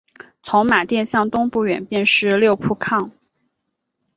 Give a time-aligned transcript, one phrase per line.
[0.41, 3.11] 从马甸向东不远便是六铺炕。